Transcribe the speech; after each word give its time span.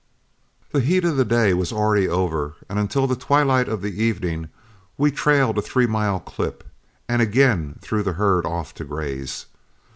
The 0.71 0.79
heat 0.81 1.05
of 1.05 1.15
the 1.15 1.23
day 1.23 1.53
was 1.53 1.71
already 1.71 2.07
over, 2.07 2.55
and 2.67 2.79
until 2.79 3.05
the 3.05 3.15
twilight 3.15 3.69
of 3.69 3.83
the 3.83 4.01
evening, 4.03 4.49
we 4.97 5.11
trailed 5.11 5.59
a 5.59 5.61
three 5.61 5.85
mile 5.85 6.19
clip, 6.19 6.63
and 7.07 7.21
again 7.21 7.77
threw 7.83 8.01
the 8.01 8.13
herd 8.13 8.43
off 8.43 8.73
to 8.73 8.83
graze. 8.83 9.45